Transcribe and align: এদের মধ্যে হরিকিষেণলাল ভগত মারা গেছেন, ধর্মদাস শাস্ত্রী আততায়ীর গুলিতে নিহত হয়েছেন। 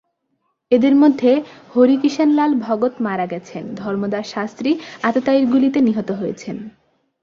এদের 0.71 0.95
মধ্যে 0.95 1.31
হরিকিষেণলাল 1.75 2.51
ভগত 2.59 2.93
মারা 3.01 3.25
গেছেন, 3.25 3.63
ধর্মদাস 3.75 4.25
শাস্ত্রী 4.29 4.71
আততায়ীর 5.03 5.45
গুলিতে 5.47 5.79
নিহত 5.81 6.09
হয়েছেন। 6.11 6.57